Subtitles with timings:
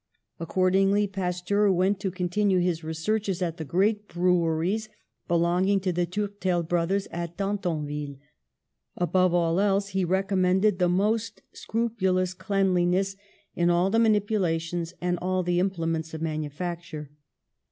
[0.39, 4.89] Accordingly, Pasteur went to continue his re searches at the great breweries
[5.27, 8.17] belonging to the Tourtel brothers at Tantonville.
[8.97, 13.15] Above all else, he recommended the most scrupulous cleanli ness
[13.53, 17.11] in all the manipulations and all the imple ments of manufacture.